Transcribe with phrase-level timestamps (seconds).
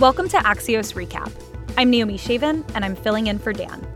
[0.00, 1.30] Welcome to Axios Recap.
[1.76, 3.86] I'm Naomi Shavin, and I'm filling in for Dan.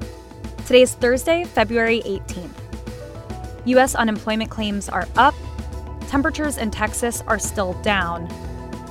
[0.67, 2.51] Today is Thursday, February 18th.
[3.65, 3.95] U.S.
[3.95, 5.35] unemployment claims are up,
[6.09, 8.31] temperatures in Texas are still down,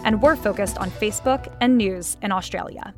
[0.04, 2.96] and we're focused on Facebook and news in Australia.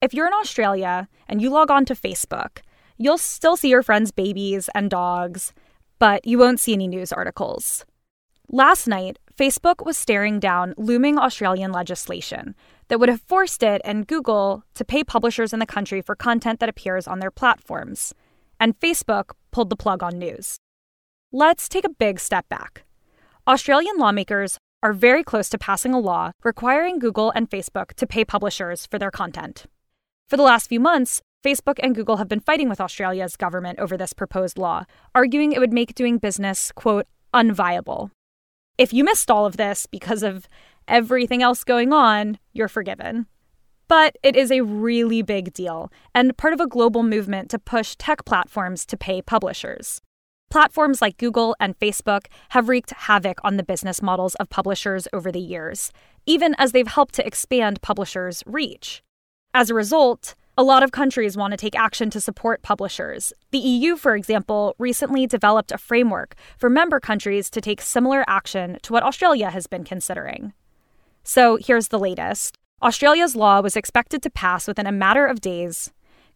[0.00, 2.62] If you're in Australia and you log on to Facebook,
[2.98, 5.52] you'll still see your friends' babies and dogs,
[6.00, 7.84] but you won't see any news articles.
[8.52, 12.56] Last night, Facebook was staring down looming Australian legislation
[12.88, 16.58] that would have forced it and Google to pay publishers in the country for content
[16.58, 18.12] that appears on their platforms.
[18.58, 20.56] And Facebook pulled the plug on news.
[21.30, 22.82] Let's take a big step back.
[23.46, 28.24] Australian lawmakers are very close to passing a law requiring Google and Facebook to pay
[28.24, 29.66] publishers for their content.
[30.28, 33.96] For the last few months, Facebook and Google have been fighting with Australia's government over
[33.96, 38.10] this proposed law, arguing it would make doing business, quote, unviable.
[38.80, 40.48] If you missed all of this because of
[40.88, 43.26] everything else going on, you're forgiven.
[43.88, 47.94] But it is a really big deal and part of a global movement to push
[47.96, 50.00] tech platforms to pay publishers.
[50.48, 55.30] Platforms like Google and Facebook have wreaked havoc on the business models of publishers over
[55.30, 55.92] the years,
[56.24, 59.02] even as they've helped to expand publishers' reach.
[59.52, 63.32] As a result, a lot of countries want to take action to support publishers.
[63.50, 68.78] The EU, for example, recently developed a framework for member countries to take similar action
[68.82, 70.52] to what Australia has been considering.
[71.22, 75.92] So here's the latest Australia's law was expected to pass within a matter of days.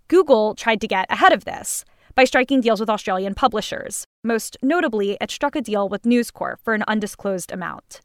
[0.09, 1.85] Google tried to get ahead of this
[2.15, 4.05] by striking deals with Australian publishers.
[4.23, 8.01] Most notably, it struck a deal with News Corp for an undisclosed amount.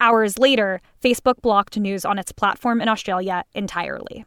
[0.00, 4.24] Hours later, Facebook blocked news on its platform in Australia entirely.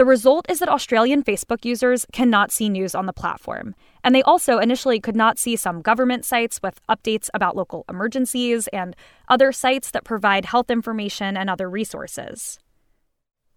[0.00, 4.22] The result is that Australian Facebook users cannot see news on the platform, and they
[4.22, 8.96] also initially could not see some government sites with updates about local emergencies and
[9.28, 12.58] other sites that provide health information and other resources.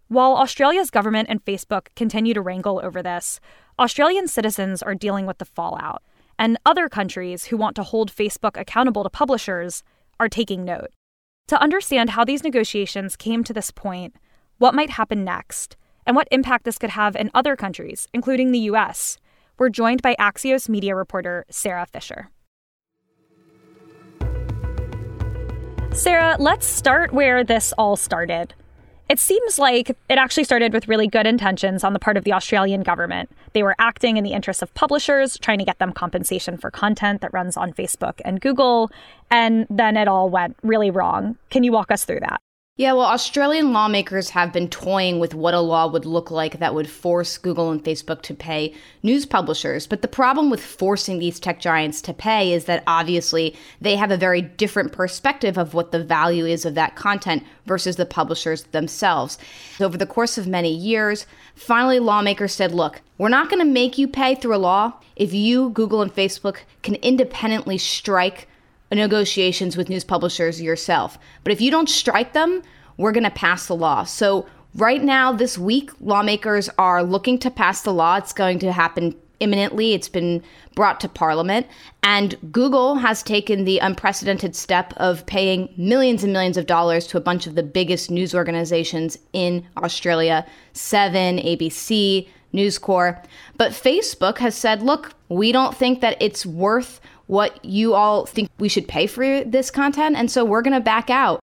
[0.08, 3.40] While Australia's government and Facebook continue to wrangle over this,
[3.78, 6.02] Australian citizens are dealing with the fallout,
[6.38, 9.82] and other countries who want to hold Facebook accountable to publishers
[10.20, 10.90] are taking note.
[11.48, 14.16] To understand how these negotiations came to this point,
[14.58, 18.60] what might happen next, and what impact this could have in other countries, including the
[18.60, 19.18] US.
[19.58, 22.30] We're joined by Axios media reporter Sara Fischer.
[25.92, 28.52] Sara, let's start where this all started.
[29.08, 32.32] It seems like it actually started with really good intentions on the part of the
[32.32, 33.30] Australian government.
[33.52, 37.20] They were acting in the interests of publishers, trying to get them compensation for content
[37.20, 38.90] that runs on Facebook and Google,
[39.30, 41.36] and then it all went really wrong.
[41.50, 42.40] Can you walk us through that?
[42.76, 46.74] Yeah, well, Australian lawmakers have been toying with what a law would look like that
[46.74, 49.86] would force Google and Facebook to pay news publishers.
[49.86, 54.10] But the problem with forcing these tech giants to pay is that obviously they have
[54.10, 58.64] a very different perspective of what the value is of that content versus the publishers
[58.64, 59.38] themselves.
[59.78, 63.98] Over the course of many years, finally lawmakers said, look, we're not going to make
[63.98, 68.48] you pay through a law if you, Google, and Facebook can independently strike
[68.94, 71.18] negotiations with news publishers yourself.
[71.42, 72.62] But if you don't strike them,
[72.96, 74.04] we're going to pass the law.
[74.04, 74.46] So,
[74.76, 78.16] right now, this week, lawmakers are looking to pass the law.
[78.16, 79.92] It's going to happen imminently.
[79.92, 80.42] It's been
[80.74, 81.66] brought to Parliament.
[82.02, 87.16] And Google has taken the unprecedented step of paying millions and millions of dollars to
[87.16, 93.26] a bunch of the biggest news organizations in Australia Seven, ABC, News Corp.
[93.56, 98.50] But Facebook has said, look, we don't think that it's worth what you all think
[98.58, 100.16] we should pay for this content.
[100.16, 101.40] And so we're going to back out.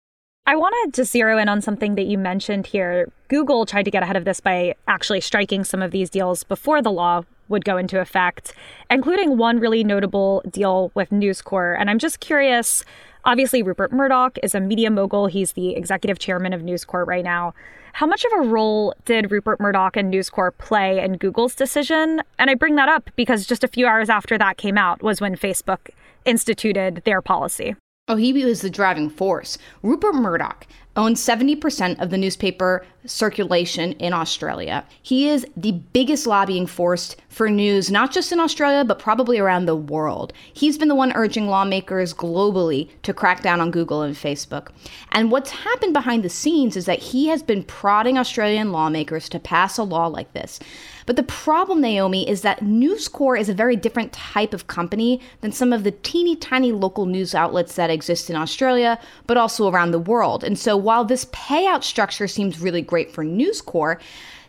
[0.48, 3.10] I wanted to zero in on something that you mentioned here.
[3.28, 6.81] Google tried to get ahead of this by actually striking some of these deals before
[6.81, 8.53] the law would go into effect,
[8.91, 11.78] including one really notable deal with News Corp.
[11.81, 12.84] And I'm just curious
[13.26, 17.25] obviously, Rupert Murdoch is a media mogul, he's the executive chairman of News Corp right
[17.25, 17.53] now.
[17.97, 22.21] How much of a role did Rupert Murdoch and News Corp play in Google's decision?
[22.39, 25.23] And I bring that up because just a few hours after that came out was
[25.23, 25.79] when Facebook
[26.27, 27.75] instituted their policy.
[28.07, 29.57] Oh, he was the driving force.
[29.83, 30.66] Rupert Murdoch
[30.97, 34.84] owns 70% of the newspaper circulation in Australia.
[35.03, 39.66] He is the biggest lobbying force for news, not just in Australia, but probably around
[39.66, 40.33] the world.
[40.53, 44.69] He's been the one urging lawmakers globally to crack down on Google and Facebook.
[45.13, 49.39] And what's happened behind the scenes is that he has been prodding Australian lawmakers to
[49.39, 50.59] pass a law like this.
[51.04, 55.21] But the problem, Naomi, is that News Corp is a very different type of company
[55.41, 59.71] than some of the teeny tiny local news outlets that exist in Australia, but also
[59.71, 60.42] around the world.
[60.42, 64.00] And so while this payout structure seems really great for News Corp,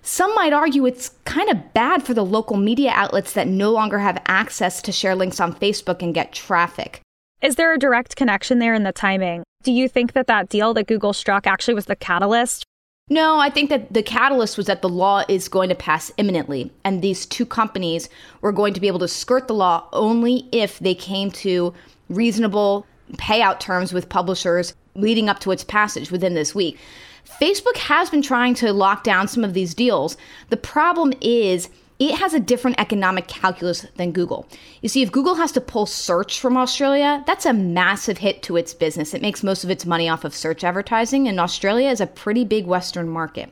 [0.03, 3.97] some might argue it's kind of bad for the local media outlets that no longer
[3.97, 7.01] have access to share links on Facebook and get traffic.
[7.41, 9.43] Is there a direct connection there in the timing?
[9.63, 12.63] Do you think that that deal that Google struck actually was the catalyst?
[13.09, 16.71] No, I think that the catalyst was that the law is going to pass imminently,
[16.83, 18.09] and these two companies
[18.41, 21.73] were going to be able to skirt the law only if they came to
[22.09, 26.77] reasonable payout terms with publishers leading up to its passage within this week.
[27.41, 30.17] Facebook has been trying to lock down some of these deals.
[30.49, 34.47] The problem is it has a different economic calculus than Google.
[34.81, 38.55] You see, if Google has to pull search from Australia, that's a massive hit to
[38.55, 39.13] its business.
[39.13, 42.45] It makes most of its money off of search advertising, and Australia is a pretty
[42.45, 43.51] big Western market.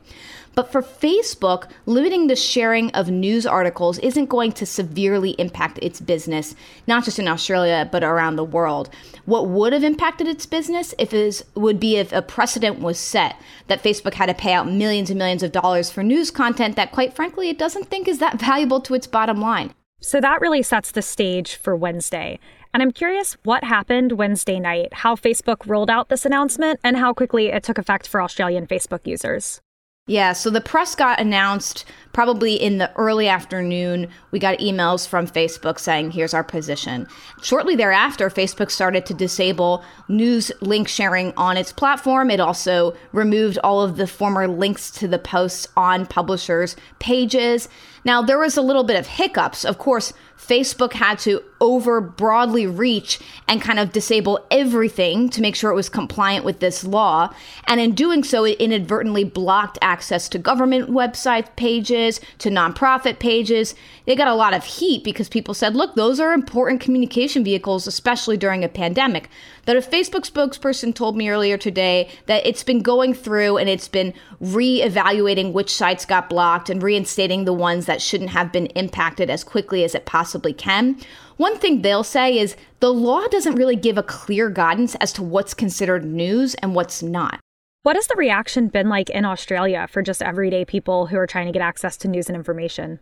[0.55, 5.99] But for Facebook, limiting the sharing of news articles isn't going to severely impact its
[5.99, 6.55] business,
[6.87, 8.89] not just in Australia, but around the world.
[9.25, 13.35] What would have impacted its business if is would be if a precedent was set
[13.67, 16.93] that Facebook had to pay out millions and millions of dollars for news content that
[16.93, 19.73] quite frankly it doesn't think is that valuable to its bottom line.
[19.99, 22.39] So that really sets the stage for Wednesday.
[22.73, 27.13] And I'm curious what happened Wednesday night, how Facebook rolled out this announcement, and how
[27.13, 29.61] quickly it took effect for Australian Facebook users.
[30.07, 34.07] Yeah, so the press got announced probably in the early afternoon.
[34.29, 37.07] We got emails from Facebook saying, here's our position.
[37.41, 42.29] Shortly thereafter, Facebook started to disable news link sharing on its platform.
[42.29, 47.67] It also removed all of the former links to the posts on publishers' pages.
[48.03, 49.65] Now, there was a little bit of hiccups.
[49.65, 55.55] Of course, Facebook had to over broadly reach and kind of disable everything to make
[55.55, 57.33] sure it was compliant with this law.
[57.67, 63.73] And in doing so, it inadvertently blocked access to government website pages, to nonprofit pages.
[64.05, 67.87] They got a lot of heat because people said, look, those are important communication vehicles,
[67.87, 69.29] especially during a pandemic.
[69.65, 73.87] That a Facebook spokesperson told me earlier today that it's been going through and it's
[73.87, 78.67] been re evaluating which sites got blocked and reinstating the ones that shouldn't have been
[78.67, 80.97] impacted as quickly as it possibly can.
[81.37, 85.21] One thing they'll say is the law doesn't really give a clear guidance as to
[85.21, 87.39] what's considered news and what's not.
[87.83, 91.45] What has the reaction been like in Australia for just everyday people who are trying
[91.45, 92.99] to get access to news and information?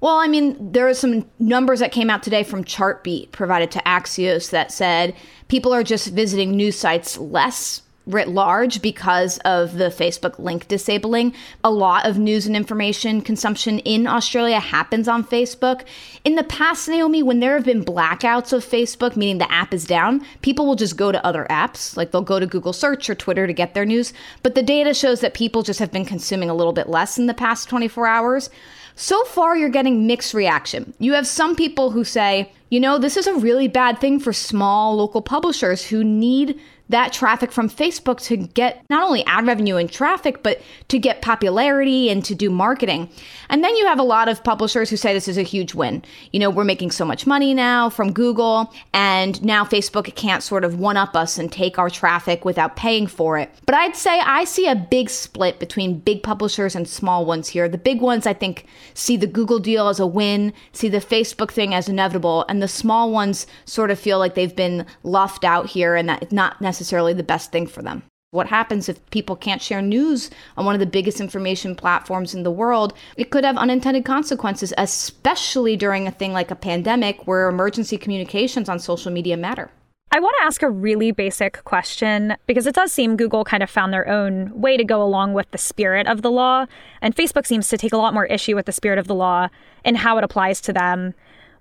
[0.00, 3.80] Well, I mean, there are some numbers that came out today from Chartbeat provided to
[3.80, 5.16] Axios that said
[5.48, 11.34] people are just visiting news sites less writ large because of the Facebook link disabling.
[11.62, 15.84] A lot of news and information consumption in Australia happens on Facebook.
[16.24, 19.84] In the past, Naomi, when there have been blackouts of Facebook, meaning the app is
[19.84, 21.96] down, people will just go to other apps.
[21.96, 24.12] Like they'll go to Google Search or Twitter to get their news.
[24.42, 27.26] But the data shows that people just have been consuming a little bit less in
[27.26, 28.50] the past 24 hours.
[28.96, 30.92] So far, you're getting mixed reaction.
[30.98, 34.32] You have some people who say, you know, this is a really bad thing for
[34.32, 39.76] small local publishers who need that traffic from Facebook to get not only ad revenue
[39.76, 43.10] and traffic, but to get popularity and to do marketing.
[43.48, 46.02] And then you have a lot of publishers who say this is a huge win.
[46.32, 50.64] You know, we're making so much money now from Google, and now Facebook can't sort
[50.64, 53.50] of one up us and take our traffic without paying for it.
[53.66, 57.68] But I'd say I see a big split between big publishers and small ones here.
[57.68, 61.50] The big ones, I think, see the Google deal as a win, see the Facebook
[61.50, 65.66] thing as inevitable, and the small ones sort of feel like they've been luffed out
[65.66, 68.02] here and that it's not necessarily the best thing for them.
[68.30, 70.28] What happens if people can't share news
[70.58, 72.92] on one of the biggest information platforms in the world?
[73.16, 78.68] It could have unintended consequences, especially during a thing like a pandemic where emergency communications
[78.68, 79.70] on social media matter.
[80.10, 83.70] I want to ask a really basic question because it does seem Google kind of
[83.70, 86.66] found their own way to go along with the spirit of the law,
[87.00, 89.48] and Facebook seems to take a lot more issue with the spirit of the law
[89.84, 91.14] and how it applies to them.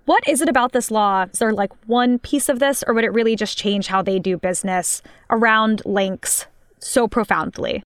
[0.08, 1.26] What is it about this law?
[1.34, 4.20] Is there like one piece of this, or would it really just change how they
[4.20, 6.46] do business around links,
[6.80, 7.84] so profoundly.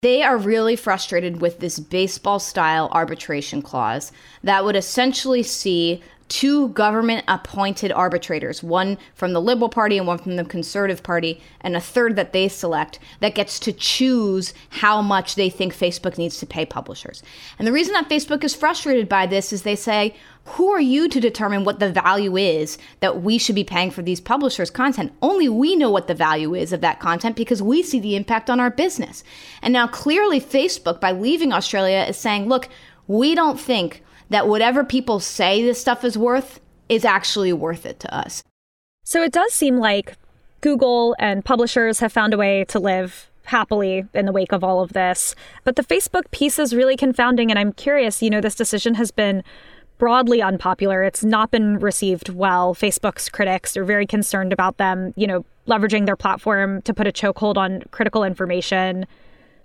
[0.00, 4.12] They are really frustrated with this baseball style arbitration clause
[4.44, 10.18] that would essentially see two government appointed arbitrators, one from the Liberal Party and one
[10.18, 15.02] from the Conservative Party, and a third that they select that gets to choose how
[15.02, 17.22] much they think Facebook needs to pay publishers.
[17.58, 20.14] And the reason that Facebook is frustrated by this is they say,
[20.46, 24.02] who are you to determine what the value is that we should be paying for
[24.02, 25.12] these publishers' content?
[25.22, 28.50] Only we know what the value is of that content because we see the impact
[28.50, 29.24] on our business.
[29.62, 32.68] And now clearly, Facebook, by leaving Australia, is saying, look,
[33.06, 38.00] we don't think that whatever people say this stuff is worth is actually worth it
[38.00, 38.42] to us.
[39.04, 40.16] So it does seem like
[40.60, 44.80] Google and publishers have found a way to live happily in the wake of all
[44.80, 45.34] of this.
[45.64, 47.50] But the Facebook piece is really confounding.
[47.50, 49.44] And I'm curious, you know, this decision has been
[49.98, 51.02] broadly unpopular.
[51.04, 52.74] It's not been received well.
[52.74, 57.12] Facebook's critics are very concerned about them, you know, leveraging their platform to put a
[57.12, 59.06] chokehold on critical information.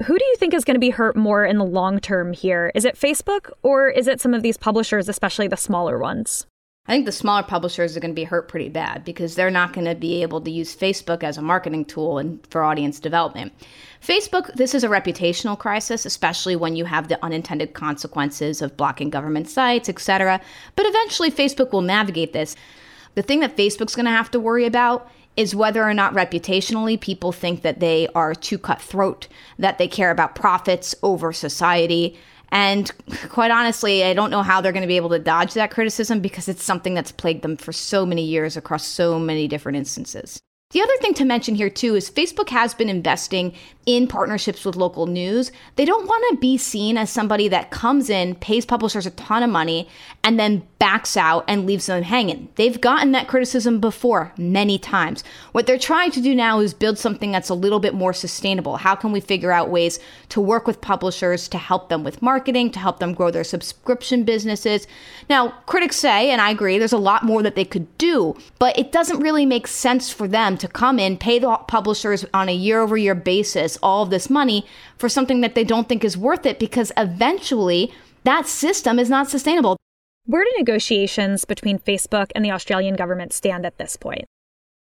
[0.06, 2.72] Who do you think is going to be hurt more in the long term here?
[2.74, 6.46] Is it Facebook or is it some of these publishers, especially the smaller ones?
[6.88, 9.74] I think the smaller publishers are going to be hurt pretty bad because they're not
[9.74, 13.54] going to be able to use Facebook as a marketing tool and for audience development.
[14.02, 19.10] Facebook, this is a reputational crisis, especially when you have the unintended consequences of blocking
[19.10, 20.40] government sites, etc.
[20.76, 22.56] But eventually, Facebook will navigate this.
[23.16, 27.00] The thing that Facebook's going to have to worry about is whether or not reputationally
[27.00, 32.20] people think that they are too cutthroat, that they care about profits over society.
[32.50, 32.92] And
[33.30, 36.20] quite honestly, I don't know how they're going to be able to dodge that criticism
[36.20, 40.42] because it's something that's plagued them for so many years across so many different instances.
[40.72, 43.56] The other thing to mention here, too, is Facebook has been investing
[43.88, 45.52] in partnerships with local news.
[45.78, 49.42] They don't want to be seen as somebody that comes in, pays publishers a ton
[49.42, 49.90] of money,
[50.24, 52.50] and then backs out and leaves them hanging.
[52.54, 55.24] They've gotten that criticism before many times.
[55.54, 58.78] What they're trying to do now is build something that's a little bit more sustainable.
[58.78, 60.00] How can we figure out ways
[60.30, 64.24] to work with publishers to help them with marketing, to help them grow their subscription
[64.24, 64.86] businesses?
[65.32, 68.78] Now, critics say, and I agree, there's a lot more that they could do, but
[68.78, 72.56] it doesn't really make sense for them to come in, pay the publishers on a
[72.56, 74.66] year over year basis all of this money
[74.98, 79.30] for something that they don't think is worth it because eventually that system is not
[79.30, 79.78] sustainable.
[80.26, 84.26] Where do negotiations between Facebook and the Australian government stand at this point?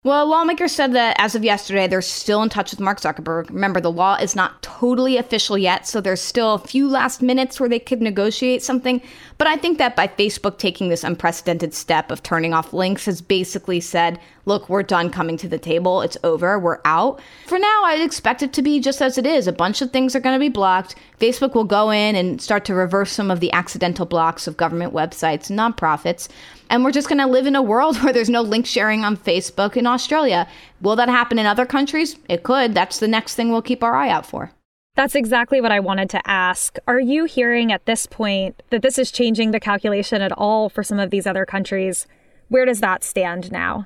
[0.03, 3.49] Well, lawmakers said that as of yesterday, they're still in touch with Mark Zuckerberg.
[3.49, 7.59] Remember, the law is not totally official yet, so there's still a few last minutes
[7.59, 8.99] where they could negotiate something.
[9.37, 13.21] But I think that by Facebook taking this unprecedented step of turning off links has
[13.21, 16.01] basically said, look, we're done coming to the table.
[16.01, 16.57] It's over.
[16.57, 17.21] We're out.
[17.47, 19.47] For now, I'd expect it to be just as it is.
[19.47, 20.95] A bunch of things are going to be blocked.
[21.19, 24.93] Facebook will go in and start to reverse some of the accidental blocks of government
[24.93, 26.27] websites and nonprofits.
[26.69, 29.17] And we're just going to live in a world where there's no link sharing on
[29.17, 30.47] Facebook in Australia.
[30.81, 32.17] Will that happen in other countries?
[32.29, 32.73] It could.
[32.73, 34.51] That's the next thing we'll keep our eye out for.
[34.95, 36.77] That's exactly what I wanted to ask.
[36.85, 40.83] Are you hearing at this point that this is changing the calculation at all for
[40.83, 42.07] some of these other countries?
[42.49, 43.85] Where does that stand now?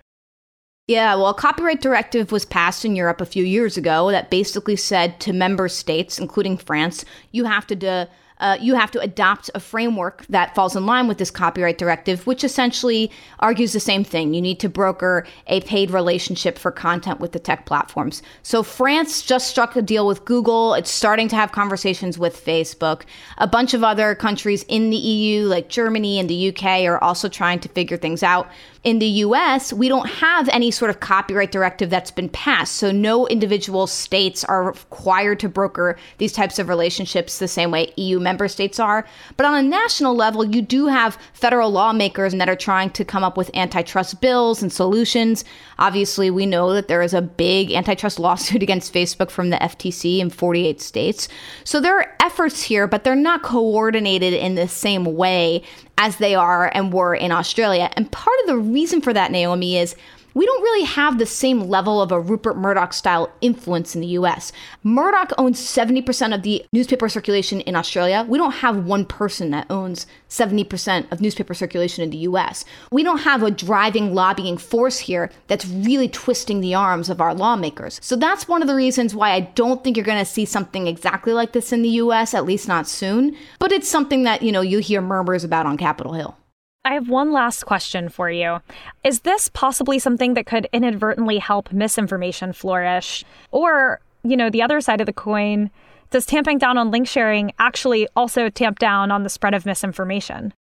[0.88, 4.76] Yeah, well, a copyright directive was passed in Europe a few years ago that basically
[4.76, 8.08] said to member states, including France, you have to de-
[8.40, 12.28] uh, you have to adopt a framework that falls in line with this copyright directive,
[12.28, 14.34] which essentially argues the same thing.
[14.34, 18.22] You need to broker a paid relationship for content with the tech platforms.
[18.44, 20.74] So France just struck a deal with Google.
[20.74, 23.04] It's starting to have conversations with Facebook.
[23.38, 27.30] A bunch of other countries in the EU, like Germany and the UK, are also
[27.30, 28.50] trying to figure things out
[28.86, 32.76] in the US, we don't have any sort of copyright directive that's been passed.
[32.76, 37.92] So no individual states are required to broker these types of relationships the same way
[37.98, 39.08] EU member states are.
[39.38, 43.24] But on a national level, you do have federal lawmakers that are trying to come
[43.24, 45.46] up with antitrust bills and solutions.
[45.80, 50.20] Obviously, we know that there is a big antitrust lawsuit against Facebook from the FTC
[50.20, 51.30] in 48 states.
[51.64, 55.64] So there are efforts here, but they're not coordinated in the same way
[55.98, 57.90] as they are and were in Australia.
[57.94, 59.96] And part of the reason for that, Naomi, is
[60.36, 64.08] we don't really have the same level of a Rupert Murdoch style influence in the
[64.08, 64.52] US.
[64.84, 68.26] Murdoch owns 70% of the newspaper circulation in Australia.
[68.28, 72.66] We don't have one person that owns 70% of newspaper circulation in the US.
[72.92, 77.34] We don't have a driving lobbying force here that's really twisting the arms of our
[77.34, 78.00] lawmakers.
[78.04, 80.86] So that's one of the reasons why I don't think you're going to see something
[80.86, 83.38] exactly like this in the US, at least not soon.
[83.58, 86.38] But it's something that, you know, you hear murmurs about on Capitol Hill.
[86.86, 88.60] I have one last question for you.
[89.04, 93.26] Is this possibly something that could inadvertently help misinformation flourish?
[93.50, 95.72] Or, you know, the other side of the coin,
[96.12, 100.54] does tamping down on link sharing actually also tamp down on the spread of misinformation?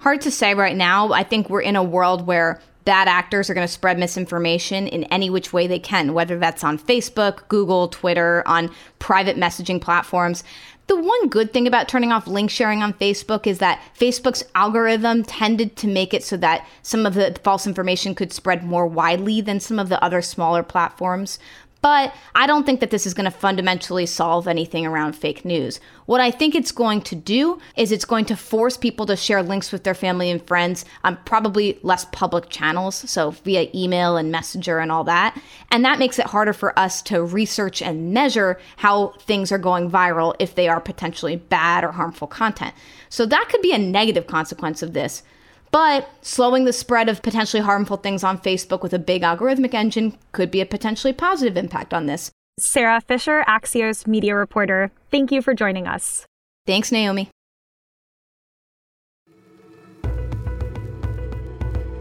[0.00, 1.12] Hard to say right now.
[1.12, 5.04] I think we're in a world where bad actors are going to spread misinformation in
[5.04, 10.42] any which way they can, whether that's on Facebook, Google, Twitter, on private messaging platforms.
[10.88, 15.22] The one good thing about turning off link sharing on Facebook is that Facebook's algorithm
[15.22, 19.42] tended to make it so that some of the false information could spread more widely
[19.42, 21.38] than some of the other smaller platforms.
[21.80, 25.78] But I don't think that this is going to fundamentally solve anything around fake news.
[26.06, 29.44] What I think it's going to do is it's going to force people to share
[29.44, 34.32] links with their family and friends on probably less public channels, so via email and
[34.32, 35.40] messenger and all that.
[35.70, 39.88] And that makes it harder for us to research and measure how things are going
[39.88, 42.74] viral if they are potentially bad or harmful content.
[43.08, 45.22] So that could be a negative consequence of this.
[45.70, 50.16] But slowing the spread of potentially harmful things on Facebook with a big algorithmic engine
[50.32, 52.30] could be a potentially positive impact on this.
[52.58, 56.26] Sara Fischer, Axios media reporter, thank you for joining us.
[56.66, 57.30] Thanks, Naomi.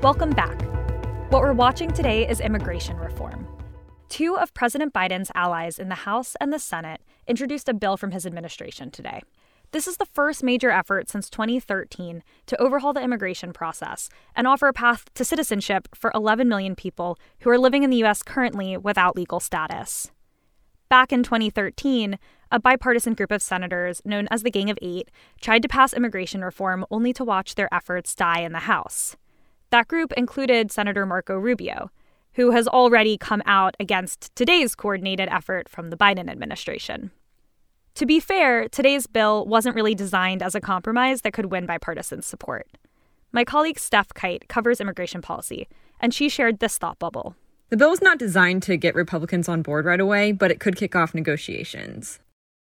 [0.01, 0.62] Welcome back.
[1.31, 3.45] What we're watching today is immigration reform.
[4.09, 8.12] Two of President Biden's allies in the House and the Senate introduced a bill from
[8.12, 9.21] his administration today.
[9.71, 14.69] This is the first major effort since 2013 to overhaul the immigration process and offer
[14.69, 18.24] a path to citizenship for 11 million people who are living in the U.S.
[18.24, 20.09] currently without legal status.
[20.89, 22.17] Back in 2013,
[22.50, 26.45] a bipartisan group of senators known as the Gang of Eight tried to pass immigration
[26.45, 29.17] reform only to watch their efforts die in the House.
[29.69, 31.91] That group included Senator Marco Rubio,
[32.36, 37.12] who has already come out against today's coordinated effort from the Biden administration.
[37.97, 42.21] To be fair, today's bill wasn't really designed as a compromise that could win bipartisan
[42.21, 42.67] support.
[43.31, 45.67] My colleague Stef Kight covers immigration policy,
[45.99, 47.35] and she shared this thought bubble.
[47.69, 50.75] The bill was not designed to get Republicans on board right away, but it could
[50.75, 52.19] kick off negotiations.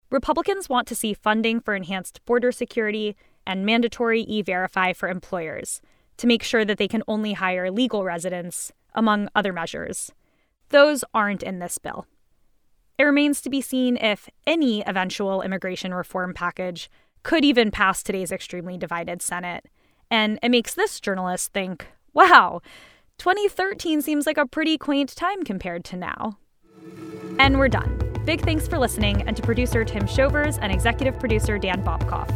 [0.09, 5.81] Republicans want to see funding for enhanced border security and mandatory e verify for employers
[6.15, 10.13] to make sure that they can only hire legal residents, among other measures.
[10.69, 12.05] Those aren't in this bill.
[13.00, 16.91] It remains to be seen if any eventual immigration reform package
[17.24, 19.65] could even pass today's extremely divided Senate.
[20.12, 22.60] And it makes this journalist think, wow,
[23.18, 26.39] 2013 seems like a pretty quaint time compared to now.
[27.39, 28.01] And we're done.
[28.25, 32.29] Big thanks for listening, and to producer Tim Shovers and executive producer Dan Bobkoff.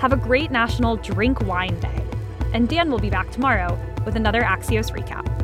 [0.00, 2.02] Have a great National Drink Wine Day.
[2.52, 5.39] And Dan will be back tomorrow with another Axios recap.